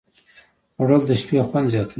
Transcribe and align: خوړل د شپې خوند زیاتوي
خوړل 0.73 1.01
د 1.09 1.11
شپې 1.21 1.37
خوند 1.47 1.67
زیاتوي 1.73 1.89